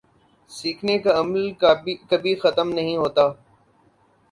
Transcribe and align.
سیکھنے 0.51 0.97
کا 0.99 1.11
عمل 1.19 1.51
کبھی 2.09 2.33
ختم 2.41 2.69
نہیں 2.69 2.97
ہوتا 2.97 3.27